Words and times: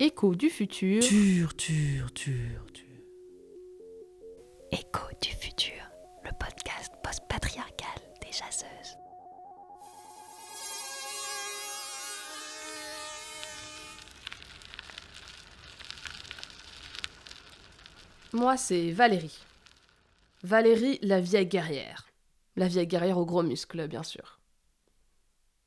Écho 0.00 0.32
du 0.36 0.48
futur. 0.48 1.02
Tur, 1.02 1.56
tur, 1.56 2.12
tur, 2.12 2.66
tur. 2.72 2.84
Écho 4.70 5.08
du 5.20 5.30
futur, 5.30 5.72
le 6.22 6.30
podcast 6.38 6.92
post-patriarcal 7.02 8.00
des 8.22 8.30
jaseuses. 8.30 8.96
Moi, 18.32 18.56
c'est 18.56 18.92
Valérie. 18.92 19.36
Valérie, 20.44 21.00
la 21.02 21.20
vieille 21.20 21.46
guerrière. 21.46 22.06
La 22.54 22.68
vieille 22.68 22.86
guerrière 22.86 23.18
aux 23.18 23.26
gros 23.26 23.42
muscles, 23.42 23.88
bien 23.88 24.04
sûr. 24.04 24.38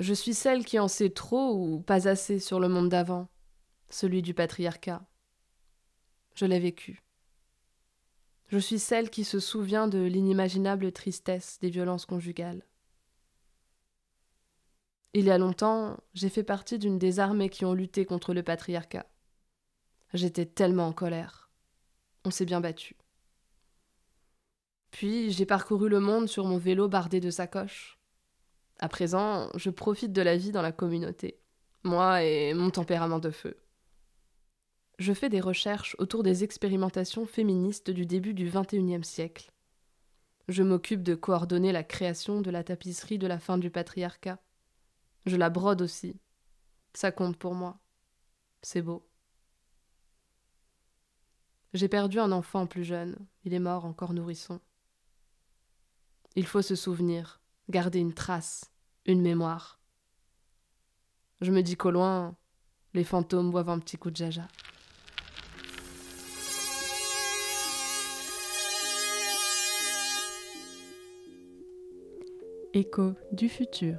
Je 0.00 0.12
suis 0.12 0.34
celle 0.34 0.64
qui 0.64 0.80
en 0.80 0.88
sait 0.88 1.10
trop 1.10 1.54
ou 1.54 1.78
pas 1.78 2.08
assez 2.08 2.40
sur 2.40 2.58
le 2.58 2.66
monde 2.68 2.88
d'avant, 2.88 3.28
celui 3.88 4.22
du 4.22 4.34
patriarcat. 4.34 5.04
Je 6.34 6.46
l'ai 6.46 6.60
vécu. 6.60 7.02
Je 8.48 8.58
suis 8.58 8.78
celle 8.78 9.10
qui 9.10 9.24
se 9.24 9.40
souvient 9.40 9.88
de 9.88 10.02
l'inimaginable 10.02 10.92
tristesse 10.92 11.58
des 11.60 11.70
violences 11.70 12.06
conjugales. 12.06 12.62
Il 15.14 15.24
y 15.24 15.30
a 15.30 15.38
longtemps, 15.38 15.98
j'ai 16.14 16.28
fait 16.28 16.44
partie 16.44 16.78
d'une 16.78 16.98
des 16.98 17.20
armées 17.20 17.48
qui 17.48 17.64
ont 17.64 17.74
lutté 17.74 18.04
contre 18.04 18.34
le 18.34 18.42
patriarcat. 18.42 19.06
J'étais 20.12 20.46
tellement 20.46 20.88
en 20.88 20.92
colère. 20.92 21.50
On 22.24 22.30
s'est 22.30 22.44
bien 22.44 22.60
battu. 22.60 22.96
Puis 24.90 25.30
j'ai 25.30 25.46
parcouru 25.46 25.88
le 25.88 26.00
monde 26.00 26.28
sur 26.28 26.44
mon 26.44 26.58
vélo 26.58 26.88
bardé 26.88 27.20
de 27.20 27.30
sacoches. 27.30 27.98
À 28.78 28.88
présent, 28.88 29.48
je 29.54 29.70
profite 29.70 30.12
de 30.12 30.22
la 30.22 30.36
vie 30.36 30.52
dans 30.52 30.62
la 30.62 30.72
communauté, 30.72 31.40
moi 31.82 32.22
et 32.22 32.52
mon 32.54 32.70
tempérament 32.70 33.18
de 33.18 33.30
feu. 33.30 33.56
Je 34.98 35.12
fais 35.12 35.28
des 35.28 35.40
recherches 35.40 35.94
autour 35.98 36.22
des 36.22 36.42
expérimentations 36.42 37.26
féministes 37.26 37.90
du 37.90 38.06
début 38.06 38.32
du 38.32 38.50
XXIe 38.50 39.04
siècle. 39.04 39.52
Je 40.48 40.62
m'occupe 40.62 41.02
de 41.02 41.14
coordonner 41.14 41.72
la 41.72 41.82
création 41.82 42.40
de 42.40 42.50
la 42.50 42.64
tapisserie 42.64 43.18
de 43.18 43.26
la 43.26 43.38
fin 43.38 43.58
du 43.58 43.70
patriarcat. 43.70 44.38
Je 45.26 45.36
la 45.36 45.50
brode 45.50 45.82
aussi. 45.82 46.18
Ça 46.94 47.12
compte 47.12 47.36
pour 47.36 47.54
moi. 47.54 47.78
C'est 48.62 48.80
beau. 48.80 49.06
J'ai 51.74 51.88
perdu 51.88 52.18
un 52.18 52.32
enfant 52.32 52.66
plus 52.66 52.84
jeune. 52.84 53.18
Il 53.44 53.52
est 53.52 53.58
mort 53.58 53.84
encore 53.84 54.14
nourrisson. 54.14 54.60
Il 56.36 56.46
faut 56.46 56.62
se 56.62 56.74
souvenir, 56.74 57.40
garder 57.68 57.98
une 57.98 58.14
trace, 58.14 58.72
une 59.04 59.20
mémoire. 59.20 59.78
Je 61.42 61.52
me 61.52 61.62
dis 61.62 61.76
qu'au 61.76 61.90
loin, 61.90 62.34
les 62.94 63.04
fantômes 63.04 63.50
boivent 63.50 63.68
un 63.68 63.78
petit 63.78 63.98
coup 63.98 64.10
de 64.10 64.16
jaja. 64.16 64.48
Écho 72.76 73.14
du 73.32 73.48
futur, 73.48 73.96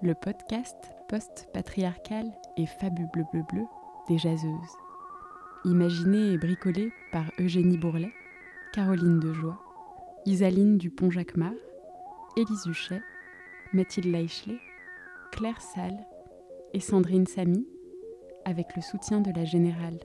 le 0.00 0.14
podcast 0.14 0.78
post-patriarcal 1.10 2.24
et 2.56 2.64
fabule 2.64 3.06
bleu 3.12 3.24
bleu 3.30 3.42
bleu 3.52 3.64
des 4.08 4.16
jaseuses. 4.16 4.76
Imaginé 5.66 6.32
et 6.32 6.38
bricolé 6.38 6.90
par 7.12 7.30
Eugénie 7.38 7.76
Bourlet, 7.76 8.14
Caroline 8.72 9.20
Dejoie, 9.20 9.60
Isaline 10.24 10.78
Dupont-Jacquemart, 10.78 11.52
Élise 12.38 12.66
Huchet, 12.66 13.02
Mathilde 13.74 14.06
Leichelet, 14.06 14.58
Claire 15.30 15.60
Salle 15.60 16.06
et 16.72 16.80
Sandrine 16.80 17.26
Samy, 17.26 17.66
avec 18.46 18.74
le 18.74 18.80
soutien 18.80 19.20
de 19.20 19.32
la 19.32 19.44
Générale. 19.44 20.00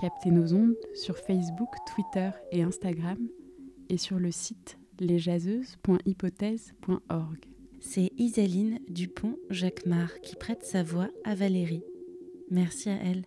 Captez 0.00 0.32
nos 0.32 0.52
ondes 0.54 0.74
sur 0.94 1.18
Facebook, 1.18 1.70
Twitter 1.94 2.30
et 2.50 2.64
Instagram 2.64 3.28
et 3.90 3.96
sur 3.96 4.18
le 4.18 4.32
site 4.32 4.76
lesjaseuses.hypothèse.org. 5.00 7.38
C'est 7.80 8.12
Isaline 8.18 8.80
Dupont-Jacquemart 8.88 10.20
qui 10.20 10.36
prête 10.36 10.64
sa 10.64 10.82
voix 10.82 11.08
à 11.24 11.34
Valérie. 11.34 11.84
Merci 12.50 12.90
à 12.90 12.98
elle. 13.04 13.24